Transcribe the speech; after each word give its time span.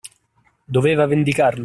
Doveva 0.65 1.05
vendicarlo. 1.05 1.59